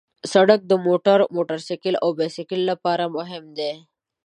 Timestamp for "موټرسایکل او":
1.35-2.09